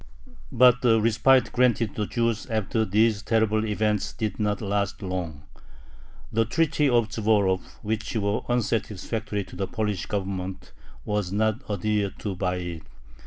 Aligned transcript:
But 0.51 0.81
the 0.81 0.99
respite 0.99 1.51
granted 1.51 1.93
to 1.95 2.05
the 2.05 2.07
Jews 2.07 2.47
after 2.47 2.85
these 2.85 3.21
terrible 3.21 3.63
events 3.63 4.13
did 4.13 4.39
not 4.39 4.59
last 4.59 5.03
long. 5.03 5.43
The 6.33 6.43
Treaty 6.43 6.89
of 6.89 7.09
Zborov, 7.11 7.61
which 7.83 8.15
was 8.15 8.43
unsatisfactory 8.49 9.43
to 9.43 9.55
the 9.55 9.67
Polish 9.67 10.07
Government, 10.07 10.71
was 11.05 11.31
not 11.31 11.61
adhered 11.69 12.17
to 12.21 12.35
by 12.35 12.55
it. 12.55 12.83